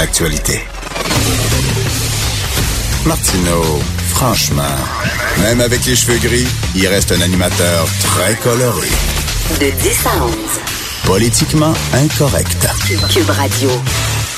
l'actualité. 0.00 0.62
Martineau, 3.04 3.62
franchement, 4.08 4.62
même 5.42 5.60
avec 5.60 5.84
les 5.84 5.94
cheveux 5.94 6.16
gris, 6.16 6.48
il 6.74 6.86
reste 6.88 7.12
un 7.12 7.20
animateur 7.20 7.86
très 8.04 8.34
coloré. 8.36 8.88
De 9.60 9.70
10 9.82 10.06
à 10.06 10.24
11. 10.24 10.34
Politiquement 11.04 11.74
incorrect. 11.92 12.66
Cube 13.12 13.28
Radio. 13.28 13.68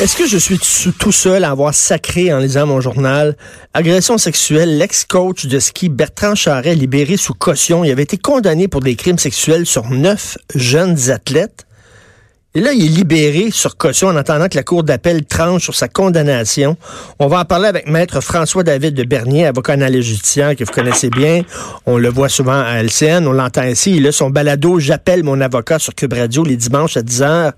Est-ce 0.01 0.17
que 0.17 0.27
je 0.27 0.37
suis 0.37 0.59
tout 0.99 1.13
seul 1.13 1.45
à 1.45 1.51
avoir 1.51 1.73
sacré 1.73 2.33
en 2.33 2.39
lisant 2.39 2.67
mon 2.67 2.81
journal? 2.81 3.37
Agression 3.73 4.19
sexuelle 4.19 4.79
l'ex-coach 4.79 5.47
de 5.47 5.61
ski 5.61 5.89
Bertrand 5.89 6.35
Charret 6.35 6.75
libéré 6.75 7.17
sous 7.17 7.35
caution. 7.35 7.85
Il 7.85 7.93
avait 7.93 8.03
été 8.03 8.19
condamné 8.19 8.67
pour 8.67 8.81
des 8.81 8.97
crimes 8.97 9.19
sexuels 9.19 9.67
sur 9.67 9.89
neuf 9.91 10.39
jeunes 10.57 11.11
athlètes. 11.11 11.67
Et 12.55 12.61
là, 12.61 12.75
il 12.75 12.85
est 12.85 12.89
libéré 12.89 13.51
sur 13.51 13.79
caution 13.79 14.09
en 14.09 14.17
attendant 14.17 14.47
que 14.47 14.57
la 14.57 14.63
Cour 14.63 14.83
d'appel 14.83 15.25
tranche 15.25 15.63
sur 15.63 15.75
sa 15.75 15.89
condamnation. 15.89 16.77
On 17.19 17.27
va 17.27 17.41
en 17.41 17.45
parler 17.47 17.67
avec 17.67 17.89
Maître 17.89 18.21
François-David 18.21 18.93
de 18.93 19.05
Bernier, 19.05 19.47
avocat 19.47 19.73
analyste 19.73 20.09
judiciaire 20.09 20.55
que 20.55 20.63
vous 20.63 20.71
connaissez 20.71 21.09
bien. 21.09 21.45
On 21.87 21.97
le 21.97 22.11
voit 22.11 22.29
souvent 22.29 22.61
à 22.61 22.83
LCN, 22.83 23.27
on 23.27 23.33
l'entend 23.33 23.63
ici. 23.63 23.97
Il 23.97 24.07
a 24.07 24.13
son 24.13 24.29
balado 24.29 24.79
«J'appelle 24.81 25.25
mon 25.25 25.41
avocat» 25.41 25.79
sur 25.81 25.95
Cube 25.95 26.13
Radio 26.13 26.45
les 26.45 26.57
dimanches 26.57 26.99
à 26.99 27.01
10h. 27.01 27.53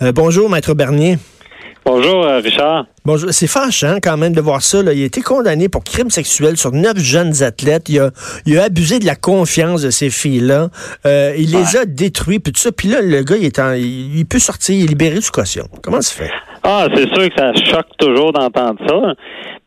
Euh, 0.00 0.12
bonjour, 0.12 0.48
Maître 0.48 0.72
Bernier. 0.72 1.18
Bonjour, 1.84 2.24
euh, 2.24 2.40
Richard. 2.40 2.86
Bonjour. 3.04 3.30
C'est 3.32 3.46
fâchant 3.46 3.96
quand 4.02 4.16
même 4.16 4.34
de 4.34 4.40
voir 4.40 4.62
ça. 4.62 4.80
Il 4.80 4.88
a 4.88 4.92
été 4.92 5.22
condamné 5.22 5.68
pour 5.68 5.84
crime 5.84 6.10
sexuel 6.10 6.56
sur 6.56 6.72
neuf 6.72 6.98
jeunes 6.98 7.42
athlètes. 7.42 7.88
Il 7.88 8.00
a, 8.00 8.10
il 8.46 8.58
a 8.58 8.64
abusé 8.64 8.98
de 8.98 9.06
la 9.06 9.16
confiance 9.16 9.82
de 9.82 9.90
ces 9.90 10.10
filles-là. 10.10 10.68
Euh, 11.06 11.34
il 11.38 11.50
les 11.52 11.76
a 11.76 11.84
détruits, 11.86 12.40
puis 12.40 12.52
tout 12.52 12.60
ça. 12.60 12.72
Puis 12.72 12.88
là, 12.88 13.00
le 13.00 13.22
gars, 13.22 13.36
il, 13.36 13.46
est 13.46 13.58
en, 13.58 13.72
il, 13.72 14.24
peut 14.26 14.38
sortir, 14.38 14.74
il 14.74 14.84
est 14.84 14.88
libéré 14.88 15.20
sous 15.20 15.32
caution. 15.32 15.64
Comment 15.82 16.00
ça 16.00 16.14
se 16.14 16.22
fait? 16.22 16.30
Ah, 16.62 16.86
c'est 16.94 17.08
sûr 17.08 17.28
que 17.30 17.36
ça 17.36 17.52
choque 17.54 17.96
toujours 17.98 18.32
d'entendre 18.32 18.78
ça. 18.86 19.14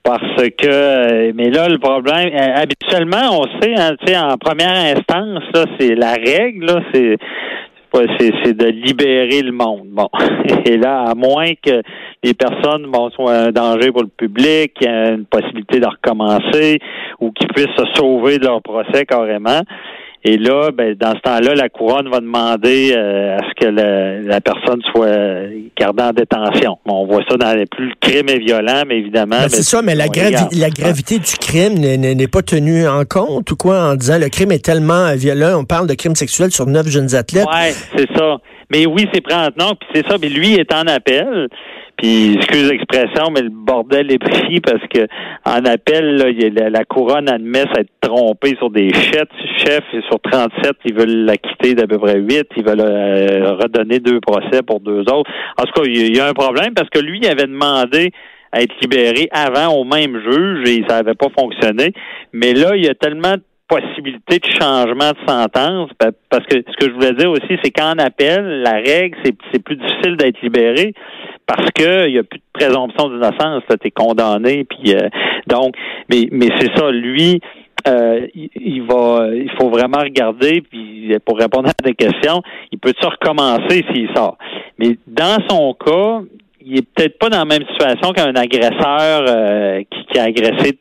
Parce 0.03 0.35
que, 0.57 0.67
euh, 0.67 1.31
mais 1.35 1.49
là, 1.51 1.69
le 1.69 1.77
problème, 1.77 2.29
habituellement, 2.55 3.39
on 3.39 3.61
sait, 3.61 3.75
hein, 3.75 3.95
en 4.31 4.37
première 4.37 4.97
instance, 4.97 5.43
c'est 5.79 5.95
la 5.95 6.13
règle, 6.13 6.65
là, 6.65 6.81
c'est 7.93 8.53
de 8.53 8.67
libérer 8.67 9.41
le 9.41 9.51
monde. 9.51 9.87
Bon. 9.87 10.09
Et 10.65 10.77
là, 10.77 11.03
à 11.09 11.15
moins 11.15 11.53
que 11.61 11.81
les 12.23 12.33
personnes 12.33 12.87
bon, 12.87 13.09
soient 13.11 13.35
un 13.35 13.51
danger 13.51 13.91
pour 13.91 14.03
le 14.03 14.09
public, 14.09 14.73
qu'il 14.73 14.89
y 14.89 14.93
ait 14.93 15.13
une 15.13 15.25
possibilité 15.25 15.79
de 15.79 15.87
recommencer 15.87 16.79
ou 17.19 17.31
qu'ils 17.31 17.47
puissent 17.49 17.75
se 17.77 17.85
sauver 17.95 18.37
de 18.37 18.45
leur 18.45 18.61
procès 18.61 19.05
carrément, 19.05 19.61
et 20.23 20.37
là, 20.37 20.69
ben, 20.71 20.93
dans 20.93 21.15
ce 21.15 21.21
temps-là, 21.21 21.55
la 21.55 21.69
couronne 21.69 22.07
va 22.09 22.19
demander 22.19 22.93
euh, 22.95 23.37
à 23.37 23.39
ce 23.39 23.53
que 23.59 23.71
la, 24.27 24.39
personne 24.39 24.79
soit 24.91 25.49
gardée 25.75 26.03
en 26.03 26.11
détention. 26.11 26.77
on 26.85 27.07
voit 27.07 27.23
ça 27.27 27.37
dans 27.37 27.57
les 27.57 27.65
plus 27.65 27.87
le 27.87 27.93
crime 27.99 28.29
est 28.29 28.37
violent, 28.37 28.83
mais 28.87 28.99
évidemment. 28.99 29.37
Ben, 29.39 29.49
c'est 29.49 29.63
ça, 29.63 29.81
mais 29.81 29.95
la, 29.95 30.05
la 30.05 30.69
gravité 30.69 31.17
du 31.17 31.37
crime 31.39 31.73
n'est 31.79 32.27
pas 32.27 32.43
tenue 32.43 32.87
en 32.87 33.03
compte 33.03 33.49
ou 33.49 33.55
quoi 33.55 33.91
en 33.91 33.95
disant 33.95 34.19
le 34.19 34.29
crime 34.29 34.51
est 34.51 34.63
tellement 34.63 35.15
violent. 35.15 35.59
On 35.59 35.65
parle 35.65 35.87
de 35.87 35.95
crime 35.95 36.15
sexuel 36.15 36.51
sur 36.51 36.67
neuf 36.67 36.87
jeunes 36.87 37.15
athlètes. 37.15 37.47
Ouais, 37.47 37.73
c'est 37.95 38.07
ça. 38.15 38.37
Mais 38.71 38.85
oui, 38.85 39.07
c'est 39.11 39.21
pris 39.21 39.33
non, 39.57 39.73
puis 39.79 39.89
c'est 39.93 40.07
ça. 40.07 40.17
Mais 40.21 40.29
lui 40.29 40.53
est 40.53 40.71
en 40.71 40.85
appel. 40.87 41.47
Puis, 42.01 42.33
excuse 42.33 42.67
l'expression, 42.67 43.29
mais 43.31 43.43
le 43.43 43.51
bordel 43.51 44.11
est 44.11 44.17
pris 44.17 44.59
parce 44.59 44.81
que 44.87 45.05
en 45.45 45.63
appel, 45.65 46.15
là, 46.15 46.69
la, 46.69 46.83
couronne 46.83 47.29
admet 47.29 47.65
s'être 47.75 47.91
trompée 48.01 48.55
sur 48.57 48.71
des 48.71 48.91
chefs. 48.91 49.29
Chefs, 49.57 49.83
sur 50.09 50.19
37, 50.19 50.77
ils 50.85 50.95
veulent 50.95 51.25
la 51.25 51.37
quitter 51.37 51.75
d'à 51.75 51.85
peu 51.85 51.99
près 51.99 52.17
8. 52.17 52.47
Ils 52.57 52.65
veulent 52.65 52.81
euh, 52.81 53.53
redonner 53.53 53.99
deux 53.99 54.19
procès 54.19 54.63
pour 54.65 54.79
deux 54.79 55.01
autres. 55.01 55.29
En 55.59 55.63
tout 55.63 55.73
cas, 55.73 55.83
il 55.85 56.15
y, 56.15 56.19
a 56.19 56.27
un 56.27 56.33
problème 56.33 56.73
parce 56.73 56.89
que 56.89 56.99
lui, 56.99 57.19
il 57.21 57.27
avait 57.27 57.45
demandé 57.45 58.11
à 58.51 58.63
être 58.63 58.73
libéré 58.81 59.29
avant 59.31 59.75
au 59.75 59.83
même 59.83 60.19
juge 60.19 60.67
et 60.67 60.83
ça 60.87 61.03
n'avait 61.03 61.13
pas 61.13 61.29
fonctionné. 61.37 61.93
Mais 62.33 62.53
là, 62.53 62.75
il 62.75 62.83
y 62.83 62.89
a 62.89 62.95
tellement 62.95 63.33
de 63.33 63.43
possibilités 63.67 64.39
de 64.39 64.47
changement 64.59 65.11
de 65.11 65.31
sentence 65.31 65.91
parce 66.29 66.45
que 66.47 66.57
ce 66.57 66.77
que 66.77 66.89
je 66.89 66.93
voulais 66.93 67.13
dire 67.13 67.29
aussi, 67.29 67.59
c'est 67.63 67.71
qu'en 67.71 67.93
appel, 67.99 68.63
la 68.63 68.73
règle, 68.73 69.17
c'est 69.23 69.63
plus 69.63 69.77
difficile 69.77 70.17
d'être 70.17 70.41
libéré 70.41 70.93
parce 71.53 71.69
que 71.71 72.07
il 72.07 72.13
y 72.13 72.19
a 72.19 72.23
plus 72.23 72.39
de 72.39 72.43
présomption 72.53 73.09
d'innocence, 73.09 73.63
tu 73.67 73.87
es 73.87 73.91
condamné, 73.91 74.63
puis 74.63 74.95
euh, 74.95 75.09
donc, 75.47 75.75
mais 76.09 76.27
mais 76.31 76.47
c'est 76.59 76.71
ça, 76.77 76.89
lui. 76.91 77.41
Euh, 77.87 78.27
il, 78.35 78.83
va, 78.83 79.29
il 79.33 79.49
faut 79.59 79.69
vraiment 79.69 79.97
regarder, 79.97 80.61
puis 80.61 81.15
pour 81.25 81.39
répondre 81.39 81.69
à 81.69 81.83
des 81.83 81.95
questions, 81.95 82.43
il 82.71 82.77
peut 82.77 82.93
se 83.01 83.07
recommencer 83.07 83.83
s'il 83.91 84.07
sort. 84.15 84.37
Mais 84.77 84.97
dans 85.07 85.39
son 85.49 85.73
cas, 85.73 86.21
il 86.63 86.77
est 86.77 86.87
peut-être 86.87 87.17
pas 87.17 87.29
dans 87.29 87.39
la 87.39 87.45
même 87.45 87.65
situation 87.67 88.11
qu'un 88.13 88.35
agresseur 88.35 89.25
euh, 89.27 89.81
qui, 89.89 90.05
qui, 90.11 90.19
a 90.19 90.25
agressé 90.25 90.77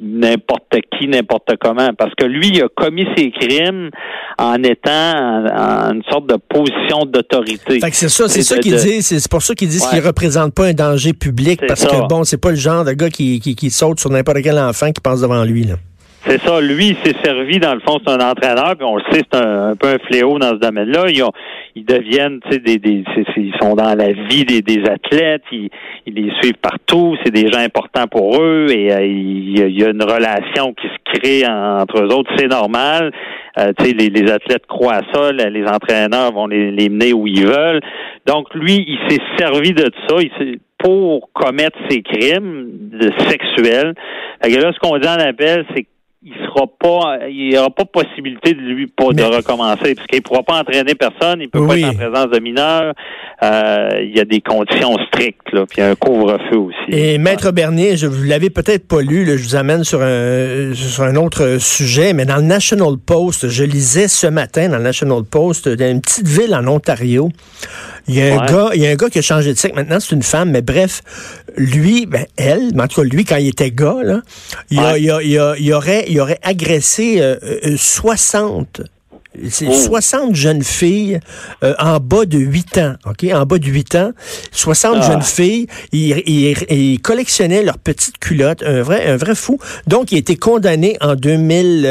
n'importe 0.00 0.74
qui, 0.92 1.08
n'importe 1.08 1.52
comment. 1.60 1.90
Parce 1.96 2.12
que 2.14 2.24
lui, 2.24 2.48
il 2.48 2.62
a 2.62 2.68
commis 2.74 3.06
ses 3.16 3.30
crimes 3.30 3.90
en 4.38 4.62
étant 4.62 4.90
en, 4.90 5.94
une 5.94 6.02
sorte 6.10 6.28
de 6.28 6.36
position 6.36 7.04
d'autorité. 7.06 7.80
c'est 7.92 8.08
ça, 8.08 8.28
c'est 8.28 8.42
ça 8.42 8.58
qu'il 8.58 8.76
dit. 8.76 9.02
C'est 9.02 9.28
pour 9.28 9.42
ça 9.42 9.54
qu'il 9.54 9.68
dit 9.68 9.80
qu'il 9.90 10.00
représente 10.00 10.54
pas 10.54 10.66
un 10.66 10.74
danger 10.74 11.12
public. 11.12 11.60
Parce 11.66 11.84
que 11.84 12.08
bon, 12.08 12.24
c'est 12.24 12.40
pas 12.40 12.50
le 12.50 12.56
genre 12.56 12.84
de 12.84 12.92
gars 12.92 13.10
qui, 13.10 13.40
qui, 13.40 13.54
qui 13.54 13.70
saute 13.70 14.00
sur 14.00 14.10
n'importe 14.10 14.42
quel 14.42 14.58
enfant 14.58 14.92
qui 14.92 15.00
passe 15.00 15.20
devant 15.20 15.44
lui. 15.44 15.64
Là. 15.64 15.76
C'est 16.26 16.40
ça. 16.40 16.58
Lui, 16.58 16.88
il 16.88 16.96
s'est 17.04 17.16
servi, 17.22 17.58
dans 17.58 17.74
le 17.74 17.80
fond, 17.80 17.98
c'est 18.04 18.10
un 18.10 18.30
entraîneur, 18.30 18.76
puis 18.76 18.86
on 18.86 18.96
le 18.96 19.02
sait, 19.10 19.20
c'est 19.30 19.38
un, 19.38 19.76
peu 19.76 19.88
un 19.88 19.98
fléau 19.98 20.38
dans 20.38 20.50
ce 20.50 20.54
domaine-là. 20.54 21.04
Ils, 21.08 21.22
ont, 21.22 21.32
ils 21.74 21.84
deviennent, 21.84 22.40
tu 22.48 22.52
sais, 22.52 22.58
des, 22.60 22.78
des 22.78 23.04
ils 23.36 23.54
sont 23.60 23.74
dans 23.74 23.94
la 23.94 24.12
vie 24.12 24.46
des, 24.46 24.62
des 24.62 24.82
athlètes, 24.88 25.42
ils, 25.52 25.68
ils, 26.06 26.14
les 26.14 26.32
suivent 26.40 26.58
partout, 26.62 27.14
c'est 27.22 27.30
des 27.30 27.52
gens 27.52 27.58
importants 27.58 28.06
pour 28.06 28.40
eux, 28.40 28.68
et 28.70 28.90
euh, 28.90 29.04
il, 29.04 29.78
y 29.78 29.84
a 29.84 29.90
une 29.90 30.02
relation 30.02 30.72
qui 30.72 30.86
se 30.86 31.18
crée 31.18 31.46
entre 31.46 32.02
eux 32.02 32.14
autres, 32.14 32.30
c'est 32.38 32.48
normal. 32.48 33.12
Euh, 33.58 33.72
tu 33.78 33.84
sais, 33.84 33.92
les, 33.92 34.08
les, 34.08 34.32
athlètes 34.32 34.66
croient 34.66 34.94
à 34.94 35.02
ça, 35.12 35.30
les 35.30 35.66
entraîneurs 35.66 36.32
vont 36.32 36.46
les, 36.46 36.70
les 36.70 36.88
mener 36.88 37.12
où 37.12 37.26
ils 37.26 37.46
veulent. 37.46 37.80
Donc, 38.26 38.52
lui, 38.54 38.84
il 38.88 38.98
s'est 39.08 39.22
servi 39.38 39.74
de 39.74 39.90
ça. 40.08 40.16
Il 40.20 40.58
pour 40.84 41.30
commettre 41.32 41.78
ces 41.88 42.02
crimes 42.02 42.68
sexuels. 43.28 43.94
Là, 44.42 44.72
ce 44.72 44.78
qu'on 44.80 44.98
dit 44.98 45.08
en 45.08 45.18
appel, 45.18 45.64
c'est 45.74 45.86
il 46.26 46.32
sera 46.46 46.66
pas, 46.66 47.28
il 47.28 47.50
n'y 47.50 47.58
aura 47.58 47.68
pas 47.68 47.84
possibilité 47.84 48.54
de 48.54 48.60
lui 48.60 48.86
pas 48.86 49.12
de 49.12 49.22
recommencer, 49.22 49.94
parce 49.94 50.06
qu'il 50.06 50.18
ne 50.18 50.22
pourra 50.22 50.42
pas 50.42 50.60
entraîner 50.60 50.94
personne, 50.94 51.40
il 51.42 51.50
peut 51.50 51.66
pas 51.66 51.78
être 51.78 51.88
en 51.88 51.94
présence 51.94 52.30
de 52.30 52.40
mineurs. 52.40 52.94
Euh, 53.42 54.00
il 54.00 54.16
y 54.16 54.20
a 54.20 54.24
des 54.24 54.40
conditions 54.40 54.96
strictes, 55.08 55.52
là, 55.52 55.66
puis 55.68 55.82
un 55.82 55.94
couvre-feu 55.94 56.56
aussi. 56.56 56.76
Et 56.88 57.18
Maître 57.18 57.50
Bernier, 57.50 57.98
je 57.98 58.06
vous 58.06 58.24
l'avez 58.24 58.48
peut-être 58.48 58.88
pas 58.88 59.02
lu, 59.02 59.26
je 59.26 59.42
vous 59.42 59.56
amène 59.56 59.84
sur 59.84 60.00
un 60.00 60.72
sur 60.72 61.02
un 61.02 61.16
autre 61.16 61.58
sujet, 61.60 62.14
mais 62.14 62.24
dans 62.24 62.36
le 62.36 62.42
National 62.42 62.94
Post, 63.04 63.48
je 63.48 63.64
lisais 63.64 64.08
ce 64.08 64.26
matin 64.26 64.70
dans 64.70 64.78
le 64.78 64.84
National 64.84 65.24
Post, 65.30 65.68
dans 65.68 65.90
une 65.90 66.00
petite 66.00 66.26
ville 66.26 66.54
en 66.54 66.66
Ontario. 66.66 67.28
Il 68.08 68.14
y 68.14 68.22
a 68.22 68.34
un 68.34 68.46
gars, 68.46 68.70
il 68.74 68.82
y 68.82 68.86
a 68.86 68.90
un 68.90 68.94
gars 68.94 69.08
qui 69.08 69.18
a 69.18 69.22
changé 69.22 69.52
de 69.52 69.58
sexe. 69.58 69.74
Maintenant, 69.74 69.98
c'est 70.00 70.14
une 70.14 70.22
femme, 70.22 70.50
mais 70.50 70.62
bref, 70.62 71.02
lui, 71.56 72.06
ben, 72.06 72.26
elle, 72.36 72.70
mais 72.74 72.82
en 72.82 72.88
tout 72.88 73.00
cas, 73.00 73.06
lui, 73.06 73.24
quand 73.24 73.36
il 73.36 73.48
était 73.48 73.70
gars, 73.70 73.96
là, 74.02 74.20
il, 74.70 74.78
a, 74.78 74.98
il, 74.98 75.10
a, 75.10 75.22
il, 75.22 75.38
a, 75.38 75.54
il 75.58 75.72
aurait, 75.72 76.04
il 76.08 76.20
aurait 76.20 76.40
agressé 76.42 77.16
euh, 77.20 77.36
60 77.76 78.80
euh, 78.80 78.84
c'est 79.50 79.72
60 79.72 80.36
jeunes 80.36 80.62
filles 80.62 81.18
euh, 81.64 81.74
en 81.80 81.98
bas 81.98 82.24
de 82.24 82.38
8 82.38 82.78
ans, 82.78 82.94
OK? 83.04 83.24
En 83.32 83.44
bas 83.46 83.58
de 83.58 83.66
8 83.66 83.94
ans, 83.96 84.12
60 84.52 84.96
ah. 84.96 85.10
jeunes 85.10 85.22
filles, 85.22 85.66
ils, 85.90 86.22
ils, 86.26 86.56
ils, 86.70 87.00
collectionnaient 87.00 87.64
leurs 87.64 87.78
petites 87.78 88.18
culottes, 88.18 88.62
un 88.62 88.82
vrai, 88.82 89.06
un 89.06 89.16
vrai 89.16 89.34
fou. 89.34 89.58
Donc, 89.88 90.12
il 90.12 90.16
a 90.16 90.18
été 90.18 90.36
condamné 90.36 90.96
en 91.00 91.16
2000, 91.16 91.82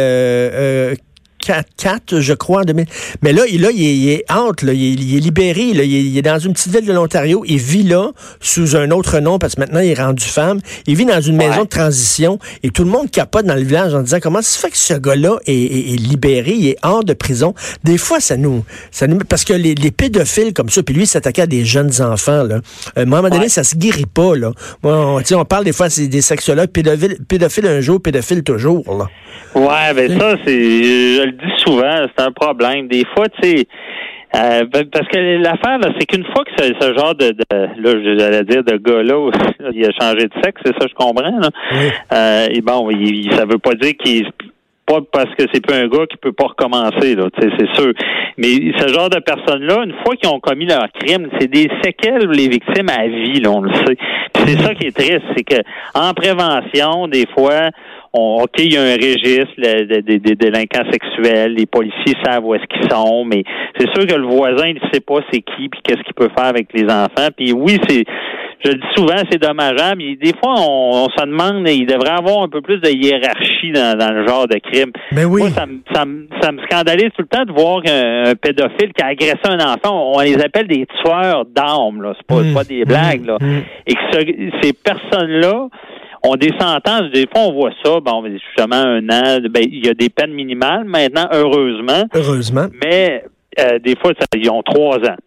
4, 1.43 2.19
je 2.19 2.33
crois, 2.33 2.61
en 2.61 2.65
2000. 2.65 2.85
Mais 3.21 3.33
là, 3.33 3.43
il, 3.49 3.61
là, 3.61 3.69
il, 3.73 4.09
est, 4.09 4.25
entre, 4.31 4.65
là, 4.65 4.73
il, 4.73 5.15
est, 5.15 5.19
libéré, 5.19 5.73
là, 5.73 5.83
il, 5.83 6.17
est, 6.17 6.21
dans 6.21 6.39
une 6.39 6.53
petite 6.53 6.73
ville 6.73 6.85
de 6.85 6.93
l'Ontario. 6.93 7.43
Il 7.45 7.59
vit 7.59 7.83
là 7.83 8.11
sous 8.39 8.75
un 8.75 8.91
autre 8.91 9.19
nom 9.19 9.39
parce 9.39 9.55
que 9.55 9.61
maintenant, 9.61 9.79
il 9.79 9.89
est 9.89 10.01
rendu 10.01 10.23
femme. 10.23 10.59
Il 10.87 10.95
vit 10.95 11.05
dans 11.05 11.21
une 11.21 11.35
maison 11.35 11.63
de 11.63 11.69
transition 11.69 12.39
et 12.63 12.69
tout 12.69 12.83
le 12.83 12.89
monde 12.89 13.11
capote 13.11 13.45
dans 13.45 13.55
le 13.55 13.63
village 13.63 13.93
en 13.93 14.01
disant 14.01 14.19
comment 14.21 14.41
ça 14.41 14.49
se 14.49 14.59
fait 14.59 14.69
que 14.71 14.77
ce 14.77 14.93
gars-là 14.93 15.37
est, 15.45 15.99
libéré, 15.99 16.51
il 16.51 16.67
est 16.69 16.77
hors 16.83 17.03
de 17.03 17.13
prison. 17.13 17.53
Des 17.83 17.97
fois, 17.97 18.19
ça 18.19 18.37
nous... 18.37 18.63
Ça 18.91 19.07
nous 19.07 19.17
parce 19.17 19.43
que 19.43 19.53
les, 19.53 19.75
pédophiles 19.91 20.53
comme 20.53 20.69
ça, 20.69 20.83
puis 20.83 20.95
lui, 20.95 21.03
il 21.03 21.07
s'attaquait 21.07 21.43
à 21.43 21.47
des 21.47 21.65
jeunes 21.65 22.01
enfants. 22.01 22.43
Là. 22.43 22.55
Euh, 22.55 22.59
à 22.97 23.01
un 23.01 23.05
moment 23.05 23.29
donné, 23.29 23.49
ça 23.49 23.63
se 23.63 23.75
guérit 23.75 24.05
pas. 24.05 24.35
Là. 24.35 24.51
on, 24.83 25.21
on 25.31 25.45
parle 25.45 25.65
des 25.65 25.73
fois, 25.73 25.89
c'est 25.89 26.07
des 26.07 26.21
sexologues, 26.21 26.69
pédophiles, 26.69 27.17
pédophiles 27.27 27.67
un 27.67 27.81
jour, 27.81 28.01
pédophiles 28.01 28.43
toujours. 28.43 28.83
Là. 28.97 29.09
Ouais, 29.55 29.93
ben 29.93 30.19
ça, 30.19 30.35
c'est 30.45 31.32
dis 31.33 31.53
souvent, 31.57 32.05
c'est 32.15 32.23
un 32.23 32.31
problème. 32.31 32.87
Des 32.87 33.03
fois, 33.13 33.27
tu 33.29 33.41
sais, 33.41 33.67
euh, 34.35 34.65
ben, 34.65 34.85
parce 34.91 35.07
que 35.09 35.17
l'affaire, 35.43 35.79
c'est 35.99 36.05
qu'une 36.07 36.25
fois 36.25 36.43
que 36.43 36.51
ce, 36.57 36.93
genre 36.97 37.13
de, 37.13 37.29
de 37.29 37.43
là, 37.51 38.17
j'allais 38.17 38.43
dire 38.43 38.63
de 38.63 38.77
gars-là, 38.77 39.29
il 39.73 39.85
a 39.85 39.91
changé 39.91 40.27
de 40.27 40.33
sexe, 40.43 40.59
c'est 40.65 40.73
ça, 40.79 40.87
je 40.89 40.93
comprends. 40.95 41.39
Là. 41.39 41.49
Euh, 42.13 42.47
et 42.49 42.61
bon, 42.61 42.89
il, 42.89 43.31
ça 43.33 43.45
veut 43.45 43.59
pas 43.59 43.75
dire 43.75 43.93
qu'il 43.97 44.27
pas 44.85 44.99
parce 45.11 45.29
que 45.35 45.45
c'est 45.53 45.65
plus 45.65 45.75
un 45.75 45.87
gars 45.87 46.05
qui 46.09 46.17
peut 46.17 46.33
pas 46.33 46.47
recommencer, 46.47 47.15
là, 47.15 47.27
c'est 47.39 47.73
sûr. 47.75 47.93
Mais 48.37 48.73
ce 48.77 48.87
genre 48.87 49.09
de 49.09 49.19
personnes-là, 49.19 49.83
une 49.85 49.95
fois 50.03 50.15
qu'ils 50.15 50.29
ont 50.29 50.39
commis 50.39 50.65
leur 50.65 50.87
crime, 50.93 51.29
c'est 51.39 51.47
des 51.47 51.69
séquelles 51.83 52.29
les 52.29 52.47
victimes 52.47 52.89
à 52.89 53.07
vie, 53.07 53.39
là, 53.39 53.51
on 53.51 53.61
le 53.61 53.73
sait. 53.73 53.97
c'est 54.45 54.59
ça 54.59 54.73
qui 54.75 54.87
est 54.87 54.95
triste, 54.95 55.23
c'est 55.35 55.43
que 55.43 55.61
en 55.93 56.13
prévention, 56.13 57.07
des 57.07 57.25
fois, 57.33 57.69
on, 58.13 58.43
OK, 58.43 58.59
il 58.59 58.73
y 58.73 58.77
a 58.77 58.81
un 58.81 58.95
registre 58.95 59.53
des 59.57 60.35
délinquants 60.35 60.91
sexuels, 60.91 61.55
les 61.55 61.65
policiers 61.65 62.15
savent 62.23 62.45
où 62.45 62.53
est-ce 62.53 62.65
qu'ils 62.65 62.89
sont, 62.89 63.25
mais 63.25 63.43
c'est 63.77 63.89
sûr 63.93 64.05
que 64.05 64.15
le 64.15 64.27
voisin, 64.27 64.67
il 64.67 64.79
sait 64.91 64.99
pas 64.99 65.19
c'est 65.31 65.41
qui, 65.41 65.69
puis 65.69 65.79
qu'est-ce 65.83 66.01
qu'il 66.03 66.13
peut 66.13 66.29
faire 66.37 66.47
avec 66.47 66.67
les 66.73 66.85
enfants. 66.85 67.29
Puis 67.35 67.53
oui, 67.53 67.79
c'est 67.87 68.03
je 68.63 68.71
le 68.71 68.75
dis 68.75 68.87
souvent, 68.95 69.21
c'est 69.29 69.41
dommageable. 69.41 70.01
des 70.21 70.33
fois, 70.41 70.55
on, 70.57 71.07
se 71.09 71.25
demande, 71.25 71.67
il 71.67 71.85
devrait 71.85 72.17
avoir 72.17 72.43
un 72.43 72.49
peu 72.49 72.61
plus 72.61 72.79
de 72.79 72.89
hiérarchie 72.89 73.71
dans, 73.71 74.13
le 74.13 74.25
genre 74.25 74.47
de 74.47 74.57
crime. 74.59 74.91
Mais 75.11 75.25
oui. 75.25 75.41
Moi, 75.41 75.49
ça, 75.51 75.65
me, 75.65 76.27
ça, 76.41 76.51
me 76.51 76.61
scandalise 76.63 77.09
tout 77.15 77.23
le 77.23 77.27
temps 77.27 77.45
de 77.45 77.51
voir 77.51 77.81
un, 77.85 78.35
pédophile 78.35 78.93
qui 78.93 79.03
a 79.03 79.07
agressé 79.07 79.41
un 79.45 79.59
enfant. 79.59 80.13
On, 80.15 80.19
les 80.19 80.41
appelle 80.41 80.67
des 80.67 80.85
tueurs 81.03 81.45
d'âmes, 81.45 82.01
là. 82.01 82.13
C'est 82.17 82.27
pas, 82.27 82.41
mmh. 82.41 82.53
pas 82.53 82.63
des 82.63 82.85
blagues, 82.85 83.25
là. 83.25 83.37
Mmh. 83.39 83.45
Mmh. 83.45 83.63
Et 83.87 83.93
que 83.93 84.59
ces 84.61 84.73
personnes-là, 84.73 85.67
ont 86.25 86.35
des 86.35 86.51
sentences. 86.57 87.11
Des 87.13 87.27
fois, 87.27 87.47
on 87.47 87.53
voit 87.53 87.71
ça. 87.83 87.99
Bon, 87.99 88.23
justement, 88.25 88.77
un 88.77 89.03
an. 89.09 89.39
Ben, 89.49 89.63
il 89.69 89.85
y 89.85 89.89
a 89.89 89.93
des 89.93 90.09
peines 90.09 90.33
minimales 90.33 90.85
maintenant, 90.85 91.27
heureusement. 91.31 92.05
Heureusement. 92.13 92.67
Mais 92.83 93.25
euh, 93.59 93.79
des 93.79 93.95
fois, 93.95 94.13
ça, 94.17 94.25
ils 94.35 94.49
ont 94.49 94.63
trois 94.63 94.97
ans. 94.97 95.17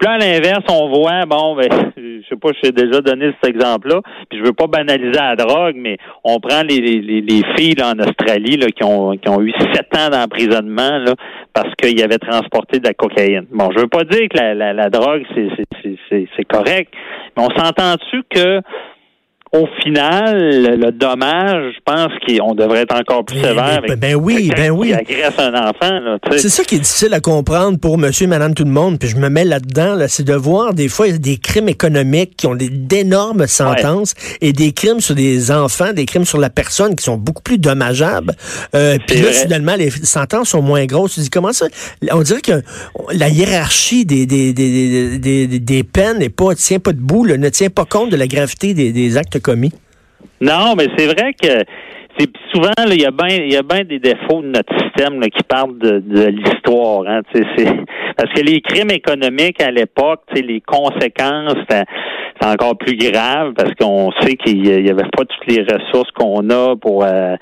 Puis 0.00 0.08
là, 0.08 0.14
à 0.14 0.18
l'inverse, 0.18 0.64
on 0.70 0.88
voit, 0.88 1.26
bon, 1.26 1.54
ben, 1.56 1.68
je 1.94 2.26
sais 2.26 2.36
pas, 2.36 2.48
je 2.54 2.60
t'ai 2.62 2.72
déjà 2.72 3.02
donné 3.02 3.32
cet 3.42 3.50
exemple-là, 3.54 4.00
puis 4.30 4.38
je 4.38 4.44
veux 4.44 4.54
pas 4.54 4.66
banaliser 4.66 5.12
la 5.12 5.36
drogue, 5.36 5.74
mais 5.76 5.98
on 6.24 6.40
prend 6.40 6.62
les, 6.62 6.78
les, 6.78 7.20
les 7.20 7.42
filles 7.54 7.76
en 7.82 7.98
Australie 7.98 8.56
là, 8.56 8.68
qui, 8.68 8.82
ont, 8.82 9.10
qui 9.18 9.28
ont 9.28 9.42
eu 9.42 9.52
sept 9.74 9.94
ans 9.98 10.08
d'emprisonnement 10.08 10.98
là, 11.00 11.12
parce 11.52 11.74
qu'ils 11.74 12.02
avaient 12.02 12.16
transporté 12.16 12.78
de 12.78 12.86
la 12.86 12.94
cocaïne. 12.94 13.44
Bon, 13.52 13.68
je 13.76 13.80
veux 13.80 13.88
pas 13.88 14.04
dire 14.04 14.26
que 14.30 14.38
la, 14.38 14.54
la, 14.54 14.72
la 14.72 14.88
drogue, 14.88 15.22
c'est 15.34 16.44
correct, 16.48 16.94
mais 17.36 17.42
on 17.42 17.50
s'entend-tu 17.50 18.22
que 18.30 18.62
au 19.52 19.66
final, 19.82 20.78
le 20.78 20.92
dommage, 20.92 21.74
je 21.74 21.80
pense 21.84 22.12
qu'on 22.24 22.54
devrait 22.54 22.82
être 22.82 22.94
encore 22.94 23.24
plus 23.24 23.40
sévère 23.40 23.82
ben, 23.86 23.98
ben 23.98 24.14
oui, 24.14 24.48
ben 24.56 24.70
oui. 24.70 24.88
qui 24.88 24.94
agresse 24.94 25.34
un 25.38 25.54
enfant. 25.54 26.18
C'est 26.36 26.48
ça 26.48 26.62
qui 26.62 26.76
est 26.76 26.78
difficile 26.78 27.12
à 27.14 27.20
comprendre 27.20 27.76
pour 27.76 27.98
monsieur 27.98 28.24
et 28.24 28.28
madame 28.28 28.54
tout 28.54 28.62
le 28.62 28.70
monde, 28.70 29.00
puis 29.00 29.08
je 29.08 29.16
me 29.16 29.28
mets 29.28 29.44
là-dedans, 29.44 29.96
là, 29.96 30.06
c'est 30.06 30.22
de 30.22 30.34
voir 30.34 30.72
des 30.72 30.86
fois 30.86 31.08
des 31.10 31.36
crimes 31.38 31.68
économiques 31.68 32.36
qui 32.36 32.46
ont 32.46 32.54
d'énormes 32.54 33.48
sentences 33.48 34.14
et 34.40 34.52
des 34.52 34.70
crimes 34.70 35.00
sur 35.00 35.16
des 35.16 35.50
enfants, 35.50 35.92
des 35.92 36.06
crimes 36.06 36.24
sur 36.24 36.38
la 36.38 36.50
personne 36.50 36.94
qui 36.94 37.02
sont 37.02 37.16
beaucoup 37.16 37.42
plus 37.42 37.58
dommageables. 37.58 38.36
Euh, 38.76 38.98
puis 39.04 39.20
là, 39.20 39.32
finalement, 39.32 39.74
les 39.74 39.90
sentences 39.90 40.50
sont 40.50 40.62
moins 40.62 40.86
grosses. 40.86 41.14
Tu 41.14 41.20
dis, 41.20 41.30
comment 41.30 41.52
ça? 41.52 41.66
On 42.12 42.22
dirait 42.22 42.40
que 42.40 42.62
la 43.12 43.28
hiérarchie 43.28 44.04
des, 44.04 44.26
des, 44.26 44.52
des, 44.52 45.18
des, 45.18 45.46
des 45.48 45.82
peines 45.82 46.18
n'est 46.18 46.28
pas, 46.28 46.54
tient 46.54 46.78
pas 46.78 46.92
debout, 46.92 47.26
ne 47.26 47.48
tient 47.48 47.70
pas 47.70 47.84
compte 47.84 48.10
de 48.10 48.16
la 48.16 48.28
gravité 48.28 48.74
des, 48.74 48.92
des 48.92 49.16
actes 49.16 49.39
commis. 49.40 49.72
Non, 50.40 50.74
mais 50.76 50.86
c'est 50.96 51.06
vrai 51.06 51.32
que 51.34 51.64
c'est 52.18 52.30
souvent 52.52 52.72
il 52.86 53.00
y 53.00 53.06
a 53.06 53.10
bien 53.10 53.28
il 53.28 53.52
y 53.52 53.56
a 53.56 53.62
bien 53.62 53.84
des 53.84 53.98
défauts 53.98 54.42
de 54.42 54.48
notre 54.48 54.72
système 54.82 55.20
qui 55.20 55.42
parlent 55.44 55.78
de, 55.78 56.26
l'histoire. 56.26 57.04
Hein, 57.06 57.22
parce 58.16 58.32
que 58.34 58.40
les 58.42 58.60
crimes 58.60 58.90
économiques 58.90 59.62
à 59.62 59.70
l'époque, 59.70 60.22
les 60.34 60.60
conséquences, 60.60 61.56
c'est 61.68 61.84
encore 62.42 62.76
plus 62.76 62.96
grave 62.96 63.52
parce 63.54 63.74
qu'on 63.74 64.12
sait 64.22 64.36
qu'il 64.36 64.66
y 64.66 64.90
avait 64.90 65.02
pas 65.02 65.24
toutes 65.24 65.46
les 65.46 65.62
ressources 65.62 66.10
qu'on 66.12 66.48
a 66.50 66.74
pour 66.76 67.04
euh, 67.04 67.36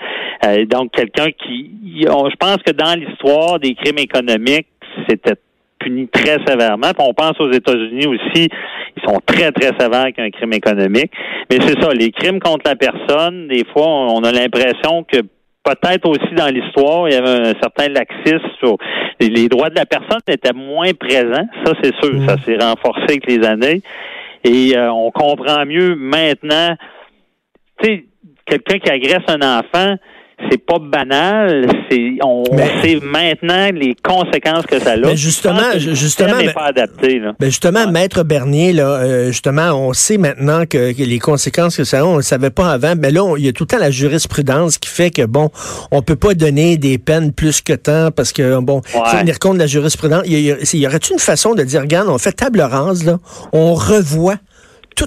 euh, 0.45 0.65
donc 0.67 0.93
quelqu'un 0.93 1.31
qui 1.31 1.71
je 2.05 2.37
pense 2.37 2.59
que 2.65 2.73
dans 2.73 2.99
l'histoire 2.99 3.59
des 3.59 3.75
crimes 3.75 3.99
économiques, 3.99 4.69
c'était 5.09 5.37
puni 5.79 6.09
très 6.09 6.39
sévèrement. 6.47 6.91
on 6.99 7.15
pense 7.15 7.41
aux 7.41 7.51
États-Unis 7.51 8.07
aussi, 8.07 8.49
ils 8.97 9.03
sont 9.05 9.21
très, 9.25 9.53
très 9.53 9.77
sévères 9.79 10.03
avec 10.03 10.19
un 10.19 10.31
crime 10.31 10.53
économique. 10.53 11.13
Mais 11.51 11.59
c'est 11.61 11.81
ça, 11.81 11.93
les 11.93 12.11
crimes 12.11 12.41
contre 12.41 12.69
la 12.69 12.77
personne, 12.77 13.49
des 13.49 13.65
fois, 13.73 13.87
on 13.87 14.23
a 14.25 14.33
l'impression 14.33 15.05
que 15.05 15.19
peut-être 15.65 16.09
aussi 16.09 16.35
dans 16.35 16.49
l'histoire, 16.49 17.09
il 17.09 17.15
y 17.15 17.17
avait 17.17 17.49
un 17.49 17.53
certain 17.61 17.89
laxisme 17.89 18.49
sur 18.59 18.77
les 19.21 19.49
droits 19.49 19.71
de 19.71 19.77
la 19.77 19.87
personne 19.87 20.21
étaient 20.29 20.53
moins 20.53 20.93
présents. 20.93 21.47
Ça, 21.65 21.73
c'est 21.83 21.95
sûr. 21.97 22.23
Ça 22.27 22.37
mm. 22.37 22.39
s'est 22.45 22.57
renforcé 22.57 23.05
avec 23.09 23.27
les 23.27 23.47
années. 23.47 23.83
Et 24.45 24.77
euh, 24.77 24.93
on 24.93 25.11
comprend 25.11 25.65
mieux 25.67 25.95
maintenant. 25.97 26.77
Tu 27.83 27.89
sais, 27.89 28.05
quelqu'un 28.47 28.79
qui 28.79 28.91
agresse 28.91 29.25
un 29.29 29.43
enfant, 29.59 29.97
c'est 30.51 30.65
pas 30.65 30.79
banal. 30.79 31.67
C'est 31.91 32.19
on, 32.23 32.45
sait 32.83 33.01
maintenant 33.03 33.71
les 33.73 33.95
conséquences 34.03 34.67
que 34.67 34.79
ça 34.79 34.93
a. 34.93 34.97
Mais 34.97 35.17
justement, 35.17 35.73
justement, 35.77 36.35
pas 36.55 36.67
adapté. 36.67 37.19
Là. 37.19 37.33
Ben 37.39 37.47
justement, 37.47 37.91
maître 37.91 38.23
Bernier, 38.23 38.73
là, 38.73 38.89
euh, 38.89 39.27
justement, 39.29 39.73
on 39.73 39.93
sait 39.93 40.19
maintenant 40.19 40.65
que, 40.67 40.93
les 40.97 41.19
conséquences 41.19 41.77
que 41.77 41.85
ça 41.85 42.01
a, 42.01 42.05
on 42.05 42.17
ne 42.17 42.23
savait 42.23 42.51
pas 42.51 42.73
avant. 42.73 42.95
Mais 42.97 43.11
là, 43.11 43.35
il 43.37 43.45
y 43.45 43.49
a 43.49 43.53
tout 43.53 43.65
le 43.65 43.69
temps 43.69 43.79
la 43.79 43.91
jurisprudence 43.91 44.79
qui 44.79 44.89
fait 44.89 45.11
que 45.11 45.23
bon, 45.23 45.51
on 45.91 46.03
peut 46.03 46.17
pas 46.17 46.35
donner 46.35 46.77
des 46.77 46.99
peines 46.99 47.33
plus 47.33 47.61
que 47.61 47.73
tant 47.73 48.11
parce 48.11 48.33
que 48.33 48.61
bon, 48.61 48.81
ouais. 48.95 49.19
tenir 49.21 49.39
compte 49.39 49.55
de 49.55 49.61
la 49.61 49.67
jurisprudence. 49.67 50.23
Il 50.27 50.39
y, 50.39 50.79
y, 50.79 50.87
aurait 50.87 50.99
une 50.99 51.19
façon 51.19 51.55
de 51.55 51.63
dire, 51.63 51.81
regarde, 51.81 52.09
on 52.09 52.19
fait 52.19 52.33
table 52.33 52.61
rase 52.61 53.05
là, 53.05 53.19
on 53.53 53.75
revoit 53.75 54.37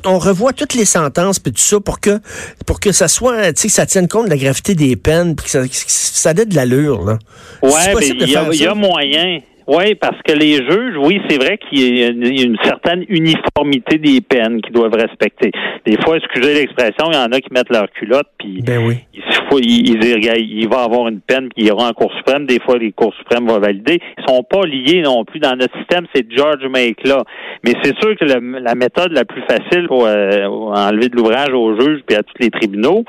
on 0.06 0.20
revoit 0.20 0.54
toutes 0.54 0.74
les 0.74 0.86
sentences 0.86 1.40
puis 1.40 1.52
tout 1.52 1.62
ça 1.62 1.80
pour 1.80 2.00
que 2.00 2.20
pour 2.66 2.80
que 2.80 2.92
ça 2.92 3.08
soit, 3.08 3.54
tu 3.54 3.64
sais, 3.64 3.70
ça 3.70 3.86
tienne 3.86 4.08
compte 4.08 4.26
de 4.26 4.30
la 4.30 4.38
gravité 4.38 4.76
des 4.76 4.96
peines 4.96 5.36
puis 5.36 5.46
que 5.46 5.52
ça, 5.52 5.64
ça 5.68 6.32
ait 6.32 6.46
de 6.46 6.56
l'allure 6.56 7.04
là. 7.04 7.20
Ouais, 7.62 7.94
mais 7.98 8.08
il 8.10 8.30
y, 8.30 8.66
a 8.66 8.74
moyen. 8.74 9.40
Oui, 9.74 9.96
parce 9.96 10.18
que 10.28 10.34
les 10.34 10.56
juges, 10.56 10.98
oui, 10.98 11.22
c'est 11.30 11.38
vrai 11.38 11.58
qu'il 11.58 11.98
y 11.98 12.04
a 12.04 12.10
une 12.10 12.58
certaine 12.62 13.06
uniformité 13.08 13.98
des 14.00 14.20
peines 14.20 14.62
qu'ils 14.62 14.74
doivent 14.74 14.94
respecter. 14.94 15.50
Des 15.86 15.96
fois, 16.04 16.18
excusez 16.18 16.54
l'expression, 16.56 17.10
il 17.10 17.16
y 17.16 17.18
en 17.18 17.32
a 17.32 17.40
qui 17.40 17.54
mettent 17.54 17.70
leur 17.70 17.90
culotte, 17.92 18.28
puis 18.38 18.62
ben 18.62 18.86
oui. 18.86 18.98
il, 19.14 19.22
faut, 19.50 19.60
il, 19.60 20.04
il, 20.04 20.68
va 20.68 20.84
avoir 20.84 21.08
une 21.08 21.22
peine, 21.22 21.48
puis 21.56 21.64
il 21.64 21.68
ira 21.68 21.88
en 21.88 21.94
Cour 21.94 22.12
suprême. 22.18 22.48
Des 22.48 22.60
fois, 22.60 22.78
les 22.78 22.92
Cours 22.92 23.14
suprêmes 23.14 23.48
vont 23.48 23.60
valider. 23.60 24.00
Ils 24.18 24.24
sont 24.28 24.44
pas 24.44 24.64
liés 24.64 25.04
non 25.04 25.24
plus 25.24 25.40
dans 25.40 25.56
notre 25.56 25.78
système, 25.78 26.06
c'est 26.14 26.26
George 26.30 26.68
Make 26.70 27.08
là. 27.08 27.24
Mais 27.64 27.72
c'est 27.82 27.98
sûr 27.98 28.18
que 28.18 28.26
la 28.26 28.76
méthode 28.76 29.14
la 29.14 29.24
plus 29.24 29.44
facile 29.44 29.88
pour 29.88 30.06
euh, 30.06 30.48
enlever 30.48 31.08
de 31.08 31.16
l'ouvrage 31.16 31.54
aux 31.54 31.80
juges 31.80 32.02
puis 32.06 32.18
à 32.18 32.24
tous 32.24 32.34
les 32.42 32.50
tribunaux, 32.50 33.06